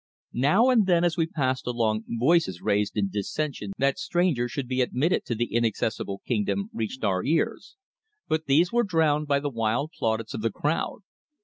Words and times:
Now 0.33 0.69
and 0.71 0.87
then 0.87 1.03
as 1.03 1.15
we 1.15 1.27
passed 1.27 1.67
along 1.67 2.05
voices 2.19 2.59
raised 2.59 2.97
in 2.97 3.09
dissension 3.09 3.71
that 3.77 3.99
strangers 3.99 4.51
should 4.51 4.67
be 4.67 4.81
admitted 4.81 5.25
to 5.25 5.35
the 5.35 5.53
inaccessible 5.53 6.23
kingdom 6.25 6.71
reached 6.73 7.03
our 7.03 7.23
ears, 7.23 7.75
but 8.27 8.47
these 8.47 8.71
were 8.73 8.83
drowned 8.83 9.27
by 9.27 9.39
the 9.39 9.51
wild 9.51 9.91
plaudits 9.95 10.33
of 10.33 10.41
the 10.41 10.49
crowd. 10.51 11.01